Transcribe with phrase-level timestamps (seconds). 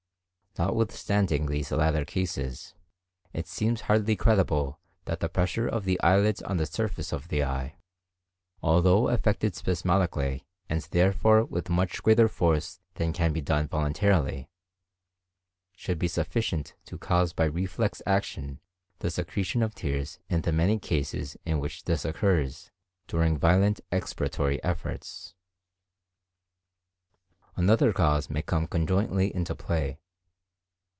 [0.57, 2.73] Notwithstanding these latter cases,
[3.31, 7.41] it seems hardly credible that the pressure of the eyelids on the surface of the
[7.41, 7.77] eye,
[8.61, 14.49] although effected spasmodically and therefore with much greater force than can be done voluntarily,
[15.73, 18.59] should be sufficient to cause by reflex action
[18.99, 22.69] the secretion of tears in the many cases in which this occurs
[23.07, 25.33] during violent expiratory efforts.
[27.55, 29.97] Another cause may come conjointly into play.